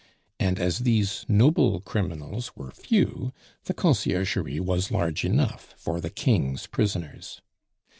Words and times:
And 0.39 0.57
as 0.57 0.79
these 0.79 1.25
noble 1.27 1.79
criminals 1.79 2.55
were 2.55 2.71
few, 2.71 3.33
the 3.65 3.73
Conciergerie 3.75 4.59
was 4.59 4.89
large 4.89 5.23
enough 5.23 5.75
for 5.77 6.01
the 6.01 6.09
king's 6.09 6.65
prisoners. 6.65 7.39